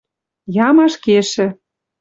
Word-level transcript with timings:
Ямаш 0.67 0.93
кешӹ 1.03 1.47